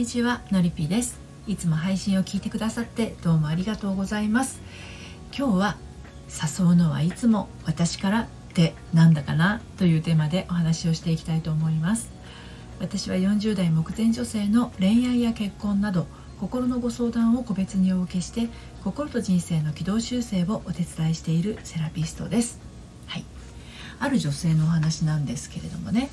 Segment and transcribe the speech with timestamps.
[0.00, 1.20] にちはのりぴです。
[1.46, 4.62] いつも配信を聞いてくださってどうもありがとうございます。
[5.36, 5.76] 今日は
[6.58, 12.10] 誘うのはいつも私からってなんだかなというテーマでお話をしていきたいと思います。
[12.78, 16.06] 私は40代目前女性の恋愛や結婚など
[16.40, 18.48] 心のご相談を個別にお受けして
[18.82, 22.58] 心と人生の軌道修正をお手伝いしているセラピストです。
[23.06, 23.24] はい。
[23.98, 26.08] ある女性のお話なんですけれどもね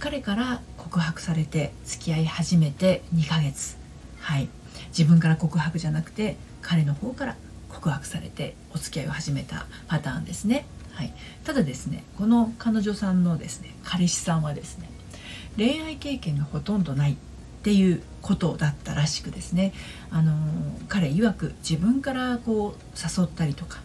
[0.00, 3.76] 彼から告白されて付き合い始めて2ヶ月。
[4.18, 4.48] はい。
[4.88, 7.36] 自分から告白じゃなくて彼の方から
[7.68, 11.12] 告白されてお付き合いを始めたパターンですね、はい、
[11.44, 14.90] ただですねこの彼女さんのですね彼氏さんはですね
[15.56, 17.16] 恋愛経験がほとんどないっ
[17.62, 19.72] ていうことだったらしくですね
[20.10, 20.34] あの
[20.88, 23.80] 彼曰く自分からこう誘ったりとか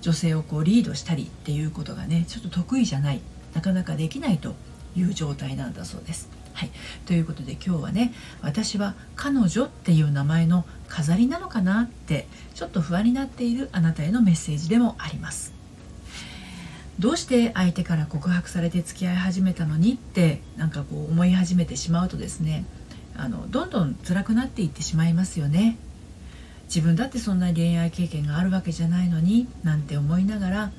[0.00, 3.20] 女性をこうリードしたりっていうことがねちょっと得意じゃない
[3.54, 4.54] なかなかできないと
[4.96, 6.28] いう状態なんだそうです。
[6.54, 6.70] はい、
[7.06, 8.12] ということで今日はね
[8.42, 15.52] 私は彼女っていう名前の飾りなのかなってちょっと不安になっているあなたへのメッセージでもあります。
[16.98, 22.64] どうして相手から告白されて付き合い始めたのにってなんかこう思い始めてしまうとですね
[23.16, 25.78] あのどんどん辛くなっていってしまいますよね。
[26.66, 30.72] 自分だってそんな恋愛経験があるわけじゃないのになんて思いながら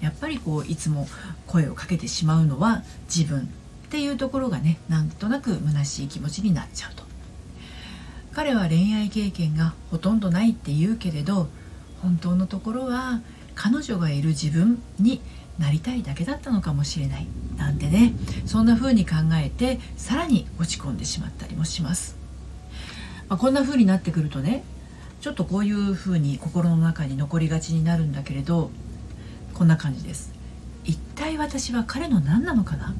[0.00, 1.06] やっぱりこういつも
[1.46, 2.82] 声をかけてしまうのは
[3.14, 3.42] 自分っ
[3.90, 7.10] ていうところがねなんとなく虚しい気持ちになっちゃうと。
[8.32, 11.48] 彼は恋愛経験がほとんどないって言うけれど
[12.00, 13.20] 本当のところは
[13.54, 15.20] 彼女がいる自分に
[15.58, 18.14] なりたいだけだったのかもしれないなんてね
[18.46, 22.16] そんな風に考えてさらに落ち込んでしまったりもします、
[23.28, 24.64] まあ、こんな風になってくるとね
[25.20, 28.70] ちょっとこういう風に心の中に残りがちになるんだけれど
[29.60, 30.32] こんな感じです。
[30.86, 32.94] 一体私は彼の何なのかな？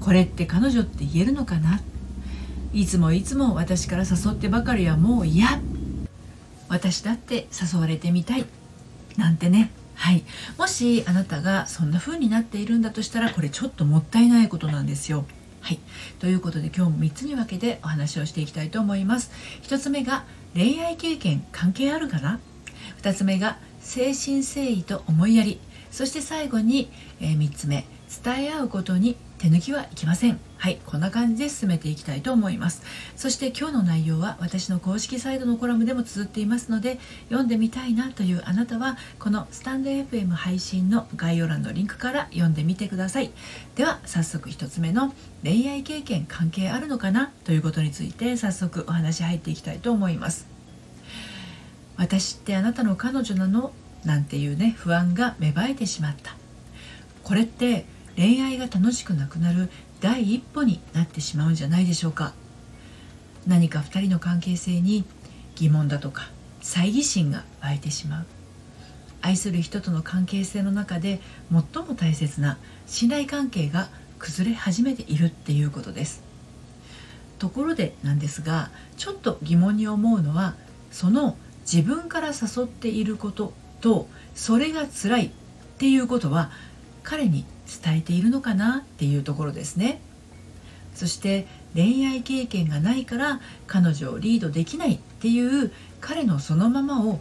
[0.00, 1.80] これって彼女って言えるのかな？
[2.74, 5.48] いつもいつも私から誘ってばかりはもう嫌。
[6.68, 8.44] 私だって誘われてみたい。
[9.16, 9.70] なんてね。
[9.94, 10.24] はい。
[10.58, 15.24] もしあなたがそんな風になっているんだとしたらこれちょっともったいないことなんですよ。
[15.62, 15.80] はい。
[16.18, 19.30] ということで今日も3つに分けてお話をしていきたいと思います。
[19.62, 22.40] 1つ目が恋愛経験関係あるかな
[23.00, 25.58] ？2つ目が誠心誠意と思いやり。
[25.90, 26.90] そして最後に、
[27.20, 27.84] えー、3つ目。
[28.24, 30.40] 伝え合うことに手抜きはいきません。
[30.56, 32.82] はいこんな感じで進めていきたいと思います。
[33.16, 36.98] そして今日の内容は私の公式サイトのコラムでも綴っていますので
[37.28, 43.30] 読んでみたいなというあなたはこのスタンド FM 配信の概要欄のリンクから読んでみてください。
[43.76, 45.12] では早速1つ目の
[45.44, 47.30] 恋愛経験関係あるのかな？
[47.44, 50.46] ということについて早速お話入っていきたいと思います。
[51.96, 53.72] 私ってあなたの彼女なの？
[54.04, 56.36] なんていうね不安が芽生えてしまった。
[57.24, 57.84] これって
[58.16, 59.70] 恋愛が楽しくなくなる
[60.00, 62.32] 第一歩になってしまうんじゃないでしょうか。
[63.46, 65.04] 何か2人の関係性に
[65.56, 68.26] 疑問だとか猜疑心が湧いてしまう。
[69.20, 71.20] 愛する人との関係性の中で
[71.50, 73.88] 最も大切な信頼関係が
[74.18, 76.22] 崩れ始めているっていうことです。
[77.38, 80.54] ところでなんですがちょっと疑問に思うのは
[80.90, 81.36] その
[81.70, 85.30] 自分から誘っていることとそれが辛いっ
[85.78, 86.50] ていうことは
[87.02, 87.44] 彼に
[87.82, 90.00] 伝えているのかなっていうところですね。
[90.94, 97.20] そして恋愛経験がないから彼女をリードできないっていう彼のそのままを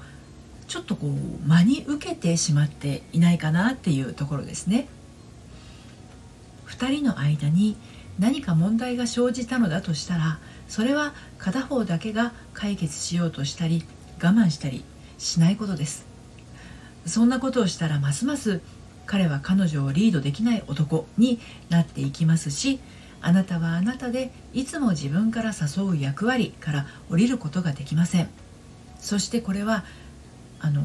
[0.68, 4.88] ちょっとこう真に受けてしまっていないかなっていうところですね。
[6.68, 7.78] 2人の間に
[8.20, 13.84] 何か問題が生じたのだとしたらそれは片方だけが解決しようとしたり
[14.22, 14.84] 我慢したり
[15.18, 16.17] しないことです。
[17.08, 18.62] そんなことをしたらますます
[19.06, 22.80] 彼は彼女をリードできない男になっていきますし
[23.22, 28.30] あなたはあなたでいつも自分から誘う役割から降りることができません。
[29.00, 29.86] そしてこれは
[30.60, 30.82] あの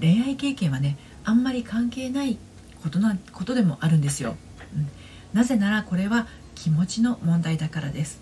[0.00, 2.38] 恋愛経験はねあんまり関係ない
[2.82, 4.36] ことなことでもあるんですよ、
[4.74, 4.88] うん、
[5.32, 8.20] なぜならこれは気持ちの問題だからです。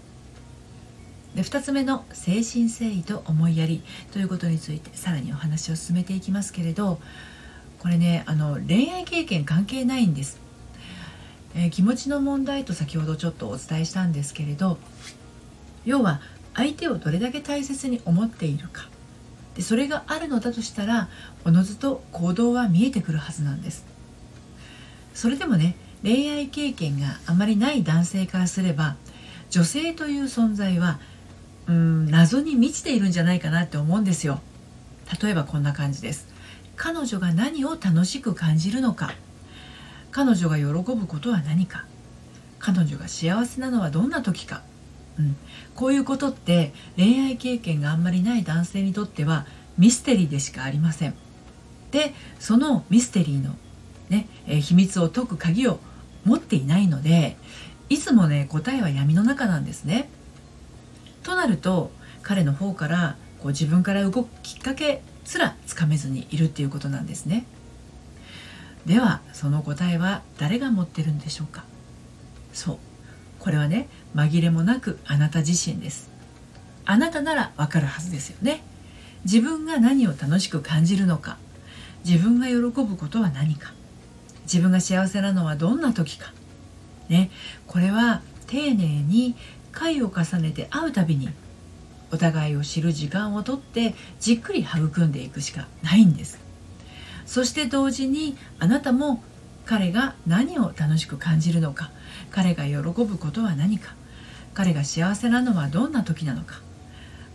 [1.35, 7.01] で2つ目の誠心誠意と思いやりということについてさらにお話を進めていきますけれど
[7.85, 10.41] これねあの恋愛経験関係ないんです、
[11.55, 14.79] えー、気持ちの問題と先ほどちょっとお伝えしたんですけれど
[15.85, 16.23] 要は
[16.55, 18.89] 相手をどれだけ大切に思っているか。
[19.55, 21.09] でそれがあるのだとしたら
[21.45, 23.85] おのずと行動は見えてくるはずなんです。
[25.13, 28.97] それでもね恋愛経験があまりない男性からすれば
[29.51, 31.01] 女性という存在は
[31.67, 34.41] うん謎に満ちているんじゃないかなって思うんですよ。
[35.23, 36.33] 例えばこんな感じです。
[36.76, 39.15] 彼女が何を楽しく感じるのか。
[40.11, 41.85] 彼女が喜ぶことは何か。
[42.59, 44.62] 彼女が幸せなのはどんな時か。
[45.19, 45.37] うん、
[45.75, 49.47] こういうことって恋愛経験があんまりない男性にとっては
[49.79, 51.15] ミステリーでしかありません。
[51.91, 53.55] でそのミステリーの、
[54.09, 55.79] ねえー、秘密を解く鍵を
[56.25, 57.37] 持っていないので
[57.88, 60.09] いつもね答えは闇の中なんですね。
[61.23, 61.93] となると
[62.23, 67.47] 彼の方からこう自分から動くきっかけすらつかめずにいるっていうことなんですね。
[68.87, 71.65] ではその答えは誰が持ってるんでしょうか？
[72.53, 72.79] そう。
[73.38, 76.11] これはね紛れもなくあなた自身です。
[76.85, 78.62] あなたならわかるはずですよね。
[79.25, 81.38] 自分が何を楽しく感じるのか。
[82.05, 83.73] 自分が喜ぶことは何か。
[84.43, 86.35] 自分が幸せなのはどんな時か。
[87.09, 87.31] ね。
[87.67, 89.35] これは丁寧に
[89.73, 91.31] 回を重ねて会うたびに
[92.11, 96.39] お互いを知る時間をとってじっくり育んでいくしかないんです。
[97.27, 99.23] そして同時にあなたも
[99.65, 101.91] 彼が何を楽しく感じるのか。
[102.31, 103.95] 彼が喜ぶことは何か。
[104.53, 106.61] 彼が幸せなのはどんな時なのか。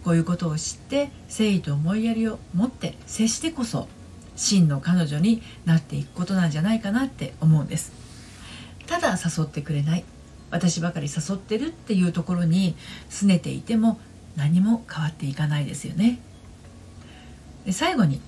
[0.03, 3.89] こういうことを知って誠意と思いやりを持って接してこそ
[4.35, 7.91] 真の彼女になっていくことなんじゃないかなって思うんです。
[8.87, 10.03] ただ誘ってくれない。
[10.51, 12.75] 私ばかり誘ってるっていうところに
[13.09, 13.99] 拗ねていても
[14.35, 16.19] 何も変わっていかないですよね。
[17.65, 18.21] で最後に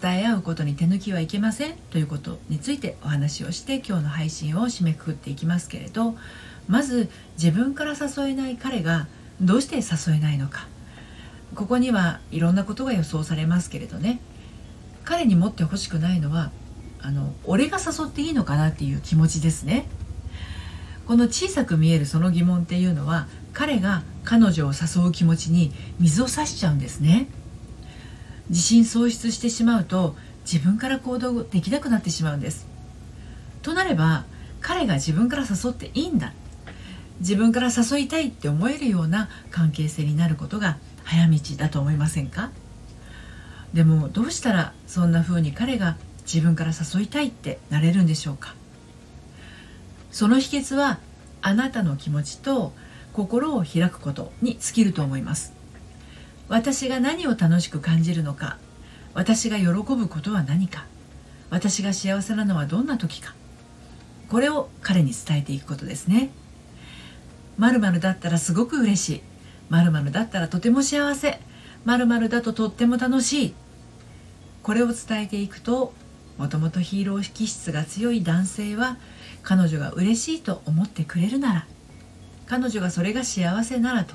[0.00, 6.14] 伝え合うことに手抜きはいけませんということについてお話をして今日の配信を締めくくっていきますけれど
[6.68, 7.08] まず
[7.42, 9.06] 自分から誘えない彼が
[9.40, 10.66] どうして誘えないのか。
[11.54, 14.20] ここにはいろんなことが予想されますけれどね。
[15.04, 16.50] 彼に持ってほしくないのは
[17.00, 19.86] あの俺が誘っていいのかなっていう気持ちですね。
[21.06, 27.28] この小さく見えるその疑問っていうのは彼が彼女を誘う気持ちに水を差しちゃうんですね。
[28.50, 32.66] 自信喪失してしまうと自分から行動できなくなってしまうんです。
[33.62, 34.26] となれば
[34.60, 36.34] 彼が自分から誘っていいんだ。
[37.20, 42.50] 自分から誘いたいって思えるような関係性になることが早道だと思いませんか？
[43.72, 45.96] でもどうしたらそんな風に彼が
[46.26, 48.54] 自分から誘いたいってなれるんでしょうか？
[50.10, 50.98] その秘訣は
[51.40, 52.74] あなたの気持ちと
[53.18, 55.52] 心を開くことに尽きると思います。
[56.48, 58.58] 私が何を楽しく感じるのか
[59.12, 60.86] 私が喜ぶことは何か
[61.50, 63.34] 私が幸せなのはどんな時か
[64.28, 66.30] これを彼に伝えていくことですね。
[67.58, 69.22] 〇〇だったらすごく嬉しい
[69.70, 71.40] 〇〇だったらとても幸せ
[71.84, 73.54] 〇〇だととっても楽しい
[74.62, 75.92] これを伝えていくと
[76.36, 78.96] もともとヒーロー気質が強い男性は
[79.42, 81.66] 彼女が嬉しいと思ってくれるなら
[82.48, 84.14] 彼女がそれが幸せならと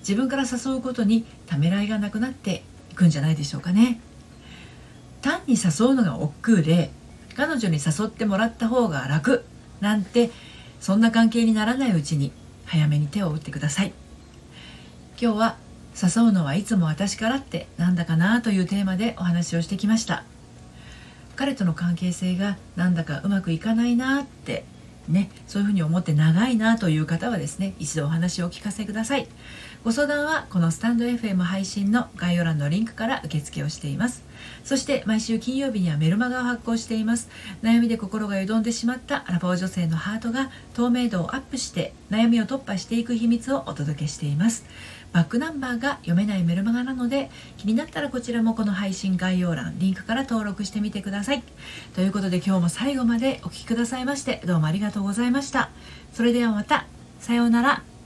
[0.00, 4.00] 自分から誘うことにためらいがなくなっていくんじゃないでしょうかね。
[5.22, 6.90] 単に誘うのが億劫で
[7.36, 9.44] 彼女に誘ってもらった方が楽
[9.80, 10.30] なんて
[10.80, 12.32] そんな関係にならないうちに
[12.66, 13.92] 早めに手を打ってください。
[15.20, 15.56] 今日は
[16.00, 20.24] 誘うのはいつも私からってなんだかなというテーマでお話をしてきました。
[21.36, 24.64] 彼との関係性がなんだかうまくいかないなって
[25.08, 29.26] ね、そういうふうに思って長いなという方はですね一度お話をお聞かせください。
[29.84, 34.24] ご相談はこのスタンド FM 配信の概要欄のリンクから受付をしています。
[34.64, 37.28] そして毎週金曜日にはメルマガを発行しています。
[37.62, 44.64] 悩みで心がよどんでしまったアラフォー女性のハートが透明度をアップして悩みを突破していく秘密をお届けしています。
[45.12, 51.42] バックナンバーが読めないメルマガなので気になったらこちらもこの配信概要欄リンクから登録してみてください。
[51.94, 55.70] ということで今日も最後までお聴きくださいましてどうもありがとうございました。
[56.12, 56.86] それではまた。
[57.20, 57.97] さようなら。